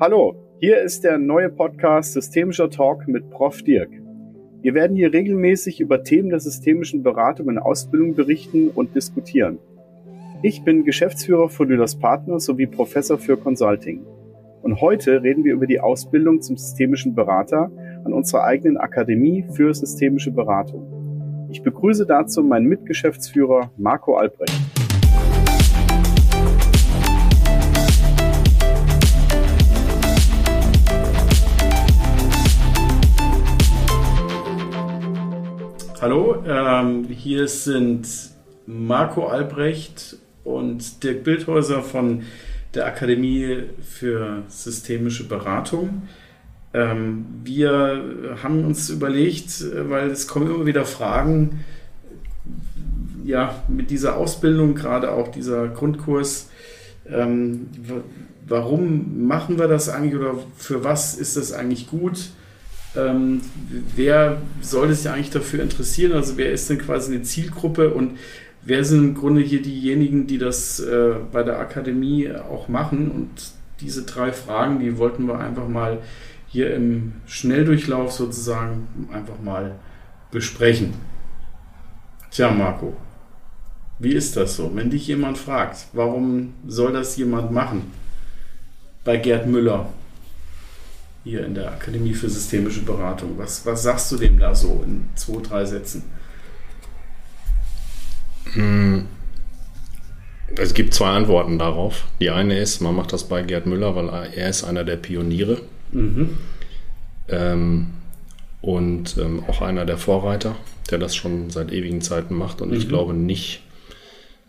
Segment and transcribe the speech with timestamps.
[0.00, 3.62] Hallo, hier ist der neue Podcast Systemischer Talk mit Prof.
[3.62, 3.90] Dirk.
[4.60, 9.58] Wir werden hier regelmäßig über Themen der systemischen Beratung und Ausbildung berichten und diskutieren.
[10.42, 14.04] Ich bin Geschäftsführer von Lüders Partner sowie Professor für Consulting.
[14.62, 17.70] Und heute reden wir über die Ausbildung zum systemischen Berater
[18.04, 21.48] an unserer eigenen Akademie für systemische Beratung.
[21.50, 24.81] Ich begrüße dazu meinen Mitgeschäftsführer Marco Albrecht.
[36.02, 38.08] Hallo, ähm, hier sind
[38.66, 42.24] Marco Albrecht und Dirk Bildhäuser von
[42.74, 46.02] der Akademie für systemische Beratung.
[46.74, 51.64] Ähm, wir haben uns überlegt, weil es kommen immer wieder Fragen,
[53.24, 56.50] ja, mit dieser Ausbildung, gerade auch dieser Grundkurs,
[57.06, 57.68] ähm,
[58.48, 62.30] warum machen wir das eigentlich oder für was ist das eigentlich gut?
[62.94, 63.40] Ähm,
[63.96, 66.12] wer sollte sich eigentlich dafür interessieren?
[66.12, 68.18] Also wer ist denn quasi eine Zielgruppe und
[68.62, 73.10] wer sind im Grunde hier diejenigen, die das äh, bei der Akademie auch machen?
[73.10, 73.30] Und
[73.80, 75.98] diese drei Fragen, die wollten wir einfach mal
[76.48, 79.76] hier im Schnelldurchlauf sozusagen einfach mal
[80.30, 80.92] besprechen.
[82.30, 82.94] Tja, Marco,
[83.98, 84.70] wie ist das so?
[84.74, 87.90] Wenn dich jemand fragt, warum soll das jemand machen?
[89.04, 89.88] Bei Gerd Müller,
[91.24, 93.38] hier in der Akademie für systemische Beratung.
[93.38, 96.04] Was, was sagst du dem da so in zwei, drei Sätzen?
[98.52, 99.06] Hm.
[100.56, 102.04] Es gibt zwei Antworten darauf.
[102.20, 105.62] Die eine ist, man macht das bei Gerd Müller, weil er ist einer der Pioniere
[105.92, 106.36] mhm.
[107.28, 107.86] ähm,
[108.60, 110.56] und ähm, auch einer der Vorreiter,
[110.90, 112.60] der das schon seit ewigen Zeiten macht.
[112.60, 112.76] Und mhm.
[112.76, 113.62] ich glaube nicht,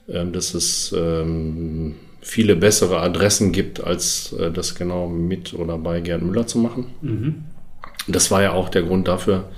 [0.09, 5.99] ähm, dass es ähm, viele bessere Adressen gibt, als äh, das genau mit oder bei
[5.99, 6.85] Gerd Müller zu machen.
[7.01, 7.43] Mhm.
[8.07, 9.49] Das war ja auch der Grund dafür,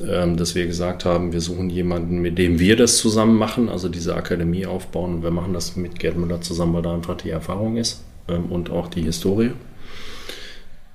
[0.00, 3.88] ähm, dass wir gesagt haben, wir suchen jemanden, mit dem wir das zusammen machen, also
[3.88, 5.16] diese Akademie aufbauen.
[5.16, 8.46] Und wir machen das mit Gerd Müller zusammen, weil da einfach die Erfahrung ist ähm,
[8.46, 9.52] und auch die Historie.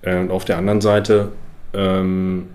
[0.02, 1.32] Äh, und auf der anderen Seite,
[1.74, 2.48] ähm,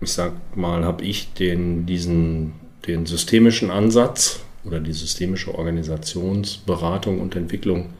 [0.00, 2.52] ich sag mal, habe ich den, diesen,
[2.86, 7.90] den systemischen Ansatz, oder die systemische Organisationsberatung und Entwicklung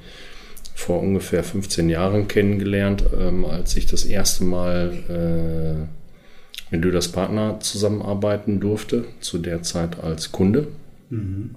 [0.74, 7.60] vor ungefähr 15 Jahren kennengelernt, ähm, als ich das erste Mal äh, mit Löders Partner
[7.60, 10.68] zusammenarbeiten durfte, zu der Zeit als Kunde.
[11.10, 11.54] Mhm.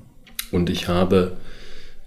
[0.51, 1.37] Und ich habe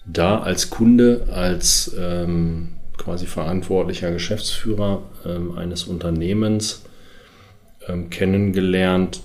[0.07, 6.83] da als Kunde, als ähm, quasi verantwortlicher Geschäftsführer ähm, eines Unternehmens
[7.89, 9.23] ähm, kennengelernt,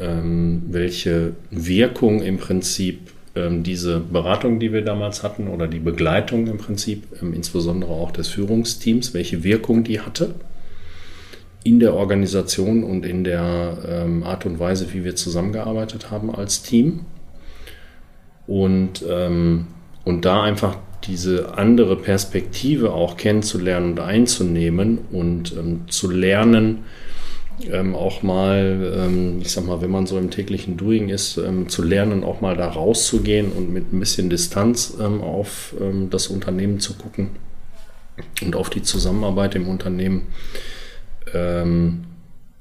[0.00, 6.46] ähm, welche Wirkung im Prinzip ähm, diese Beratung, die wir damals hatten, oder die Begleitung
[6.46, 10.34] im Prinzip, ähm, insbesondere auch des Führungsteams, welche Wirkung die hatte
[11.64, 16.62] in der Organisation und in der ähm, Art und Weise, wie wir zusammengearbeitet haben als
[16.62, 17.00] Team.
[18.46, 19.66] Und, ähm,
[20.04, 26.84] und da einfach diese andere Perspektive auch kennenzulernen und einzunehmen und ähm, zu lernen,
[27.70, 31.68] ähm, auch mal, ähm, ich sag mal, wenn man so im täglichen Doing ist, ähm,
[31.68, 36.28] zu lernen, auch mal da rauszugehen und mit ein bisschen Distanz ähm, auf ähm, das
[36.28, 37.30] Unternehmen zu gucken
[38.42, 40.28] und auf die Zusammenarbeit im Unternehmen.
[41.34, 42.04] Ähm,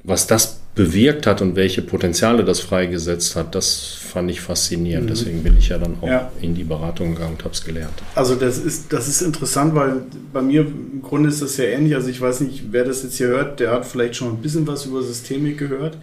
[0.03, 5.05] was das bewirkt hat und welche Potenziale das freigesetzt hat, das fand ich faszinierend.
[5.05, 5.09] Mhm.
[5.09, 6.31] Deswegen bin ich ja dann auch ja.
[6.39, 8.01] in die Beratung gegangen und habe es gelernt.
[8.15, 11.95] Also das ist, das ist interessant, weil bei mir im Grunde ist das ja ähnlich.
[11.95, 14.65] Also ich weiß nicht, wer das jetzt hier hört, der hat vielleicht schon ein bisschen
[14.67, 15.97] was über Systemik gehört.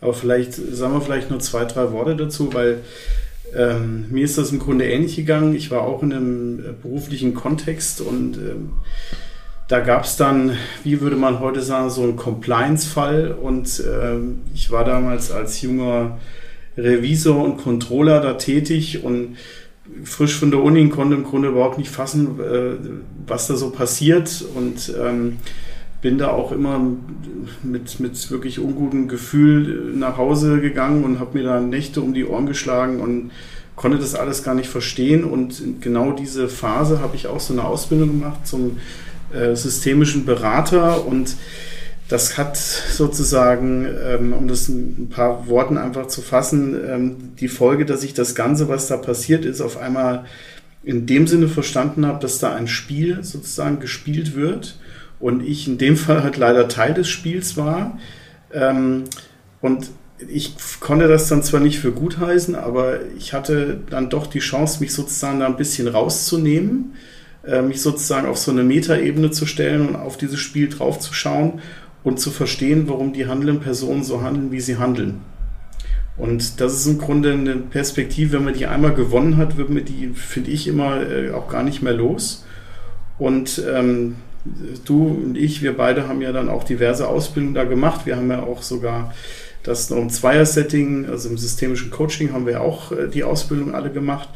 [0.00, 2.80] Aber vielleicht sagen wir vielleicht nur zwei, drei Worte dazu, weil
[3.54, 5.54] ähm, mir ist das im Grunde ähnlich gegangen.
[5.54, 8.70] Ich war auch in einem beruflichen Kontext und ähm,
[9.68, 14.16] da gab es dann, wie würde man heute sagen, so einen Compliance-Fall und äh,
[14.54, 16.18] ich war damals als junger
[16.76, 19.36] Revisor und Controller da tätig und
[20.04, 22.76] frisch von der Uni und konnte im Grunde überhaupt nicht fassen, äh,
[23.26, 25.38] was da so passiert und ähm,
[26.00, 26.80] bin da auch immer
[27.62, 32.24] mit, mit wirklich ungutem Gefühl nach Hause gegangen und habe mir da Nächte um die
[32.24, 33.32] Ohren geschlagen und
[33.74, 37.64] konnte das alles gar nicht verstehen und genau diese Phase habe ich auch so eine
[37.64, 38.78] Ausbildung gemacht zum
[39.36, 41.36] äh, systemischen Berater und
[42.08, 47.84] das hat sozusagen, ähm, um das ein paar Worten einfach zu fassen, ähm, die Folge,
[47.84, 50.24] dass ich das Ganze, was da passiert ist, auf einmal
[50.84, 54.78] in dem Sinne verstanden habe, dass da ein Spiel sozusagen gespielt wird
[55.18, 57.98] und ich in dem Fall halt leider Teil des Spiels war.
[58.52, 59.04] Ähm,
[59.60, 59.90] und
[60.28, 64.38] ich konnte das dann zwar nicht für gut heißen, aber ich hatte dann doch die
[64.38, 66.94] Chance, mich sozusagen da ein bisschen rauszunehmen
[67.46, 71.60] äh, mich sozusagen auf so eine Metaebene zu stellen und auf dieses Spiel draufzuschauen
[72.04, 75.20] und zu verstehen, warum die handelnden Personen so handeln, wie sie handeln.
[76.16, 79.84] Und das ist im Grunde eine Perspektive, wenn man die einmal gewonnen hat, wird man
[79.84, 82.44] die, finde ich, immer äh, auch gar nicht mehr los.
[83.18, 84.16] Und ähm,
[84.84, 88.06] du und ich, wir beide haben ja dann auch diverse Ausbildungen da gemacht.
[88.06, 89.12] Wir haben ja auch sogar
[89.66, 93.90] das noch im Zweier-Setting, also im systemischen Coaching haben wir auch äh, die Ausbildung alle
[93.90, 94.28] gemacht.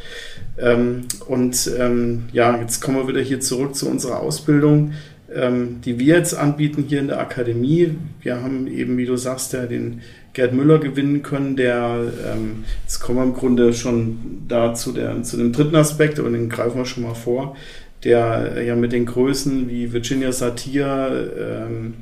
[0.59, 4.93] Ähm, und ähm, ja, jetzt kommen wir wieder hier zurück zu unserer Ausbildung,
[5.33, 7.97] ähm, die wir jetzt anbieten hier in der Akademie.
[8.21, 10.01] Wir haben eben, wie du sagst, ja den
[10.33, 12.05] Gerd Müller gewinnen können, der,
[12.85, 16.49] jetzt kommen wir im Grunde schon da zu, der, zu dem dritten Aspekt, aber den
[16.49, 17.57] greifen wir schon mal vor,
[18.05, 21.95] der ja mit den Größen wie Virginia Satir, ähm,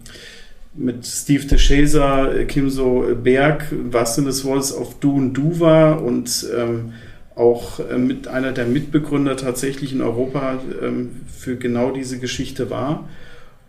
[0.74, 6.46] mit Steve DeShazer, Kimso Berg, was sind das Wortes auf Du und Du war und
[6.56, 6.92] ähm,
[7.34, 13.08] auch äh, mit einer der Mitbegründer tatsächlich in Europa ähm, für genau diese Geschichte war.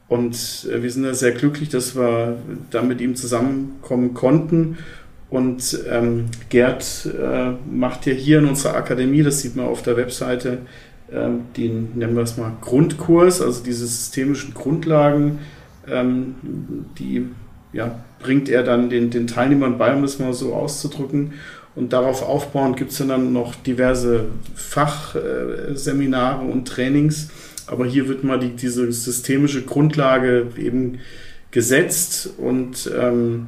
[0.07, 2.37] Und äh, wir sind da sehr glücklich, dass wir
[2.71, 4.77] da mit ihm zusammenkommen konnten.
[5.29, 9.95] Und ähm, Gerd äh, macht ja hier in unserer Akademie, das sieht man auf der
[9.95, 10.59] Webseite,
[11.11, 15.37] ähm, den, nennen wir es mal, Grundkurs, also diese systemischen Grundlagen,
[16.97, 17.27] die
[17.73, 21.33] ja, bringt er dann den, den Teilnehmern bei, um das mal so auszudrücken.
[21.75, 24.25] Und darauf aufbauend gibt es dann noch diverse
[24.55, 27.29] Fachseminare und Trainings.
[27.67, 30.99] Aber hier wird mal die, diese systemische Grundlage eben
[31.51, 33.47] gesetzt und ähm,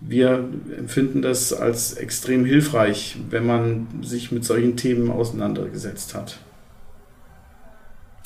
[0.00, 6.38] wir empfinden das als extrem hilfreich, wenn man sich mit solchen Themen auseinandergesetzt hat.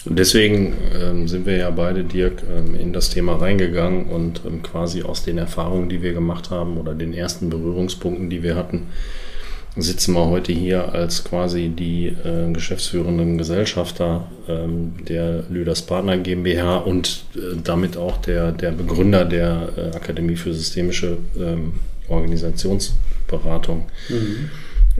[0.05, 4.63] Und deswegen ähm, sind wir ja beide, Dirk, ähm, in das Thema reingegangen und ähm,
[4.63, 8.89] quasi aus den Erfahrungen, die wir gemacht haben oder den ersten Berührungspunkten, die wir hatten,
[9.77, 16.79] sitzen wir heute hier als quasi die äh, geschäftsführenden Gesellschafter ähm, der Lüders Partner GmbH
[16.79, 21.75] und äh, damit auch der, der Begründer der äh, Akademie für systemische ähm,
[22.09, 23.87] Organisationsberatung.
[24.09, 24.51] Mhm.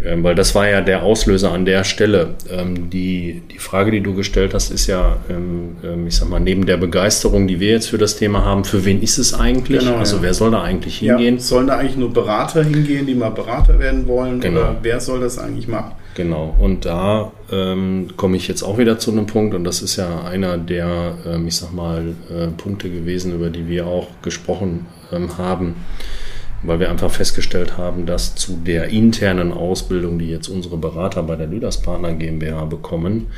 [0.03, 2.35] Ähm, weil das war ja der Auslöser an der Stelle.
[2.51, 6.65] Ähm, die, die Frage, die du gestellt hast, ist ja, ähm, ich sag mal, neben
[6.65, 9.81] der Begeisterung, die wir jetzt für das Thema haben, für wen ist es eigentlich?
[9.81, 10.23] Genau, also ja.
[10.23, 11.35] wer soll da eigentlich hingehen?
[11.37, 14.41] Ja, sollen da eigentlich nur Berater hingehen, die mal Berater werden wollen?
[14.41, 14.61] Genau.
[14.61, 15.93] Oder wer soll das eigentlich machen?
[16.15, 17.33] Genau, und da
[18.17, 21.15] komme ich jetzt auch wieder zu einem Punkt, und das ist ja einer der,
[21.47, 24.87] ich sag mal, äh, Punkte gewesen, über die wir auch gesprochen
[25.39, 25.75] haben
[26.63, 31.37] weil wir einfach festgestellt haben, dass zu der internen Ausbildung, die jetzt unsere Berater bei
[31.37, 33.29] der Lüders Partner GmbH bekommen,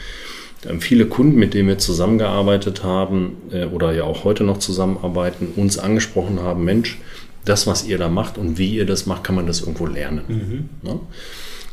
[0.69, 5.49] ähm, viele Kunden, mit denen wir zusammengearbeitet haben äh, oder ja auch heute noch zusammenarbeiten,
[5.57, 6.99] uns angesprochen haben, Mensch,
[7.45, 10.23] das, was ihr da macht und wie ihr das macht, kann man das irgendwo lernen.
[10.29, 10.89] Mhm.
[10.89, 11.01] Ne?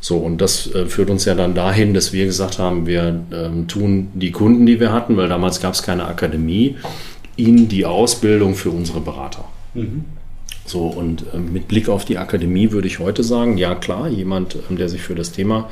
[0.02, 3.68] So, und das äh, führt uns ja dann dahin, dass wir gesagt haben, wir ähm,
[3.68, 6.76] tun die Kunden, die wir hatten, weil damals gab es keine Akademie,
[7.38, 9.46] ihnen die Ausbildung für unsere Berater.
[9.74, 10.06] Mhm.
[10.66, 14.58] So, und äh, mit Blick auf die Akademie würde ich heute sagen, ja klar, jemand,
[14.70, 15.70] ähm, der sich für das Thema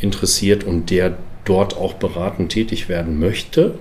[0.00, 3.74] interessiert und der dort auch beratend tätig werden möchte,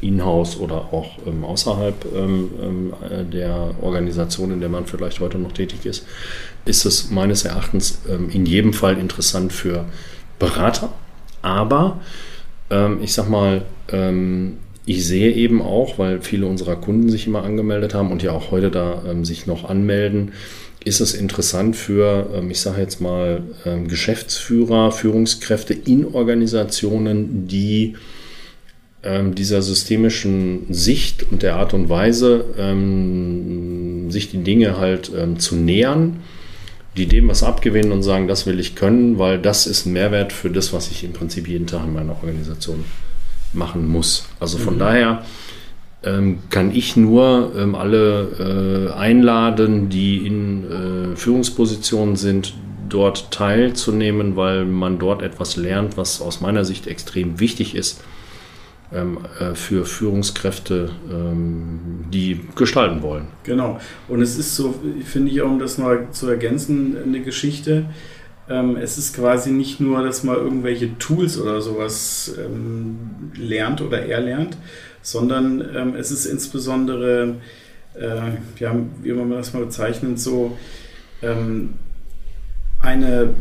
[0.00, 5.38] in-house oder auch ähm, außerhalb ähm, ähm, äh, der Organisation, in der man vielleicht heute
[5.38, 6.06] noch tätig ist,
[6.64, 9.84] ist es meines Erachtens ähm, in jedem Fall interessant für
[10.38, 10.90] Berater.
[11.42, 12.00] Aber
[12.70, 13.62] ähm, ich sag mal,
[14.90, 18.50] ich sehe eben auch, weil viele unserer Kunden sich immer angemeldet haben und ja auch
[18.50, 20.32] heute da ähm, sich noch anmelden,
[20.84, 27.94] ist es interessant für, ähm, ich sage jetzt mal, ähm, Geschäftsführer, Führungskräfte in Organisationen, die
[29.04, 35.38] ähm, dieser systemischen Sicht und der Art und Weise, ähm, sich die Dinge halt ähm,
[35.38, 36.16] zu nähern,
[36.96, 40.32] die dem was abgewinnen und sagen, das will ich können, weil das ist ein Mehrwert
[40.32, 42.84] für das, was ich im Prinzip jeden Tag in meiner Organisation
[43.52, 44.28] machen muss.
[44.38, 44.78] Also von mhm.
[44.78, 45.24] daher
[46.02, 52.54] ähm, kann ich nur ähm, alle äh, einladen, die in äh, Führungspositionen sind,
[52.88, 58.02] dort teilzunehmen, weil man dort etwas lernt, was aus meiner Sicht extrem wichtig ist
[58.92, 63.28] ähm, äh, für Führungskräfte, ähm, die gestalten wollen.
[63.44, 63.80] Genau.
[64.08, 67.84] Und es ist so, finde ich, um das mal zu ergänzen, eine Geschichte
[68.50, 74.04] ähm, es ist quasi nicht nur, dass man irgendwelche Tools oder sowas ähm, lernt oder
[74.04, 74.58] erlernt,
[75.02, 77.36] sondern ähm, es ist insbesondere,
[77.94, 80.58] äh, ja, wie man das mal bezeichnet, so
[81.22, 81.74] ähm,
[82.80, 83.34] eine,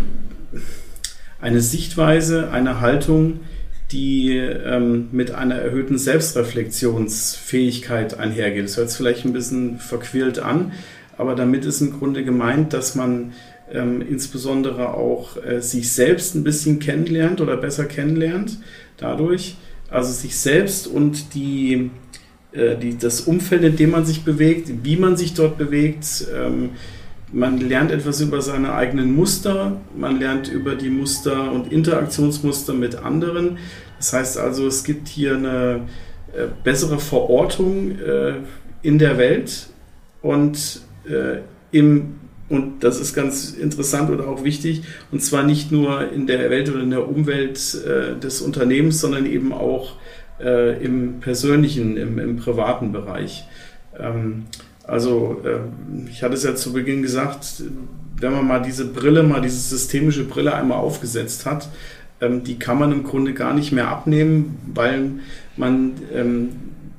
[1.42, 3.39] eine Sichtweise, eine Haltung,
[3.92, 8.66] die ähm, mit einer erhöhten Selbstreflexionsfähigkeit einhergeht.
[8.66, 10.74] Das hört sich vielleicht ein bisschen verquält an,
[11.18, 13.34] aber damit ist im Grunde gemeint, dass man
[13.74, 18.58] ähm, insbesondere auch äh, sich selbst ein bisschen kennenlernt oder besser kennenlernt
[18.98, 19.56] dadurch,
[19.90, 21.92] also sich selbst und die,
[22.52, 26.28] äh, die, das Umfeld, in dem man sich bewegt, wie man sich dort bewegt.
[26.36, 26.72] Ähm,
[27.32, 32.96] man lernt etwas über seine eigenen Muster, man lernt über die Muster und Interaktionsmuster mit
[32.96, 33.60] anderen.
[33.98, 35.82] Das heißt also, es gibt hier eine
[36.34, 38.34] äh, bessere Verortung äh,
[38.82, 39.70] in der Welt
[40.22, 41.40] und äh,
[41.72, 42.16] im
[42.50, 46.70] und das ist ganz interessant oder auch wichtig, und zwar nicht nur in der Welt
[46.70, 49.94] oder in der Umwelt äh, des Unternehmens, sondern eben auch
[50.41, 53.46] äh, im persönlichen, im, im privaten Bereich.
[53.98, 54.46] Ähm,
[54.84, 57.63] also äh, ich hatte es ja zu Beginn gesagt,
[58.20, 61.70] wenn man mal diese Brille, mal diese systemische Brille einmal aufgesetzt hat,
[62.22, 65.12] ähm, die kann man im Grunde gar nicht mehr abnehmen, weil
[65.56, 66.50] man ähm,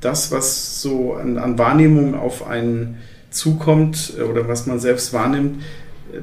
[0.01, 2.99] das, was so an, an Wahrnehmung auf einen
[3.31, 5.63] zukommt äh, oder was man selbst wahrnimmt,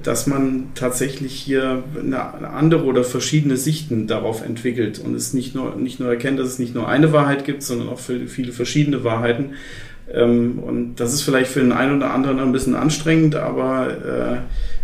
[0.03, 5.75] dass man tatsächlich hier eine andere oder verschiedene Sichten darauf entwickelt und es nicht nur,
[5.75, 9.51] nicht nur erkennt, dass es nicht nur eine Wahrheit gibt, sondern auch viele verschiedene Wahrheiten.
[10.13, 14.43] Ähm, und das ist vielleicht für den einen oder anderen ein bisschen anstrengend, aber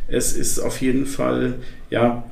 [0.10, 1.56] äh, es ist auf jeden Fall
[1.90, 2.24] ja,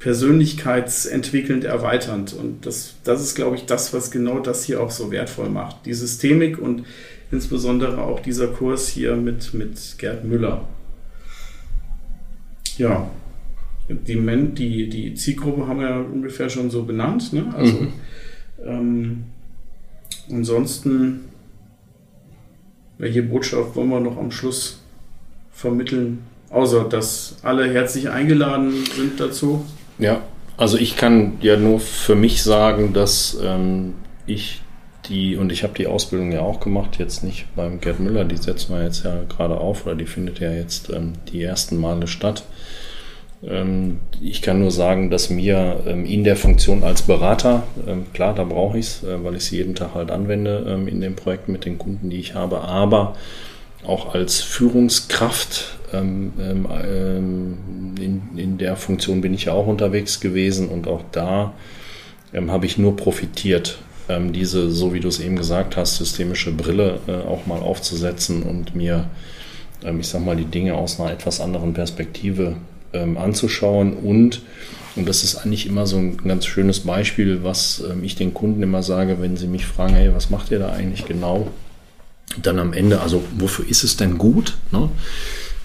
[0.00, 2.34] persönlichkeitsentwickelnd erweiternd.
[2.34, 5.86] Und das, das ist, glaube ich, das, was genau das hier auch so wertvoll macht.
[5.86, 6.84] Die Systemik und
[7.30, 10.64] insbesondere auch dieser Kurs hier mit, mit Gerd Müller.
[12.78, 13.08] Ja,
[13.88, 17.32] die, Men die, die Zielgruppe haben wir ja ungefähr schon so benannt.
[17.32, 17.52] Ne?
[17.56, 17.92] Also, mhm.
[18.64, 19.24] ähm,
[20.30, 21.20] ansonsten,
[22.98, 24.82] welche Botschaft wollen wir noch am Schluss
[25.52, 26.18] vermitteln?
[26.50, 29.64] Außer, dass alle herzlich eingeladen sind dazu.
[29.98, 30.22] Ja,
[30.56, 33.94] also ich kann ja nur für mich sagen, dass ähm,
[34.26, 34.62] ich
[35.08, 38.36] die, und ich habe die Ausbildung ja auch gemacht, jetzt nicht beim Gerd Müller, die
[38.36, 42.06] setzen wir jetzt ja gerade auf, oder die findet ja jetzt ähm, die ersten Male
[42.06, 42.44] statt.
[43.44, 48.34] Ähm, ich kann nur sagen, dass mir ähm, in der Funktion als Berater, ähm, klar,
[48.34, 51.16] da brauche ich es, äh, weil ich es jeden Tag halt anwende ähm, in den
[51.16, 53.14] Projekten mit den Kunden, die ich habe, aber
[53.86, 56.32] auch als Führungskraft ähm,
[58.00, 61.52] in, in der Funktion bin ich ja auch unterwegs gewesen und auch da
[62.34, 67.00] habe ich nur profitiert ähm, diese, so wie du es eben gesagt hast, systemische Brille
[67.06, 69.08] äh, auch mal aufzusetzen und mir,
[69.84, 72.56] ähm, ich sag mal, die Dinge aus einer etwas anderen Perspektive
[72.92, 74.42] ähm, anzuschauen und
[74.96, 78.62] und das ist eigentlich immer so ein ganz schönes Beispiel, was ähm, ich den Kunden
[78.62, 81.48] immer sage, wenn sie mich fragen, hey, was macht ihr da eigentlich genau?
[82.42, 84.56] Dann am Ende, also wofür ist es denn gut?
[84.72, 84.88] Ne?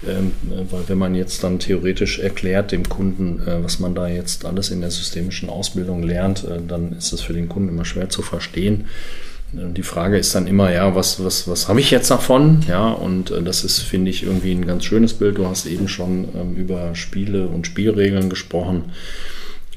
[0.06, 0.32] Ähm,
[0.70, 4.70] weil wenn man jetzt dann theoretisch erklärt dem Kunden, äh, was man da jetzt alles
[4.70, 8.22] in der systemischen Ausbildung lernt, äh, dann ist das für den Kunden immer schwer zu
[8.22, 8.86] verstehen.
[9.54, 12.64] Äh, die Frage ist dann immer, ja, was, was, was habe ich jetzt davon?
[12.68, 15.38] Ja, und das ist, finde ich, irgendwie ein ganz schönes Bild.
[15.38, 18.86] Du hast eben schon ähm, über Spiele und Spielregeln gesprochen.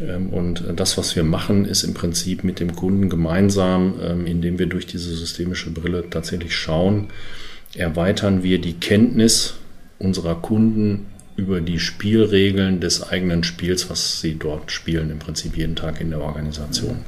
[0.02, 4.66] Ähm, und das, was wir machen, ist im Prinzip mit dem Kunden gemeinsam, indem wir
[4.66, 7.10] durch diese systemische Brille tatsächlich schauen,
[7.76, 9.56] erweitern wir die Kenntnis
[10.00, 15.76] unserer Kunden über die Spielregeln des eigenen Spiels, was sie dort spielen, im Prinzip jeden
[15.76, 17.00] Tag in der Organisation.